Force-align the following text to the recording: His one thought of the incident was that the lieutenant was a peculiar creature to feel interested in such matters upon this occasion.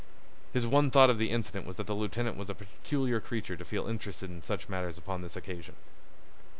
His 0.51 0.65
one 0.65 0.89
thought 0.89 1.11
of 1.11 1.19
the 1.19 1.29
incident 1.29 1.67
was 1.67 1.75
that 1.75 1.85
the 1.85 1.93
lieutenant 1.93 2.35
was 2.35 2.49
a 2.49 2.55
peculiar 2.55 3.19
creature 3.19 3.55
to 3.55 3.63
feel 3.63 3.85
interested 3.87 4.31
in 4.31 4.41
such 4.41 4.67
matters 4.67 4.97
upon 4.97 5.21
this 5.21 5.35
occasion. 5.35 5.75